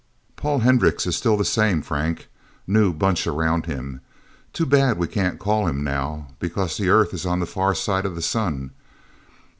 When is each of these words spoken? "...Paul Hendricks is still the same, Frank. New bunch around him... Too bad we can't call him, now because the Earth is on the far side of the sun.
"...Paul 0.35 0.61
Hendricks 0.61 1.05
is 1.05 1.15
still 1.15 1.37
the 1.37 1.45
same, 1.45 1.83
Frank. 1.83 2.27
New 2.65 2.91
bunch 2.91 3.27
around 3.27 3.67
him... 3.67 4.01
Too 4.51 4.65
bad 4.65 4.97
we 4.97 5.05
can't 5.07 5.37
call 5.37 5.67
him, 5.67 5.83
now 5.83 6.29
because 6.39 6.75
the 6.77 6.89
Earth 6.89 7.13
is 7.13 7.23
on 7.23 7.39
the 7.39 7.45
far 7.45 7.75
side 7.75 8.07
of 8.07 8.15
the 8.15 8.21
sun. 8.23 8.71